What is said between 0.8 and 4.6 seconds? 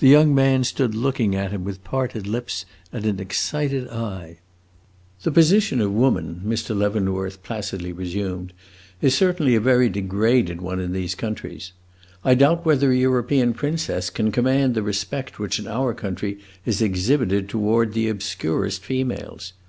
looking at him with parted lips and an excited eye.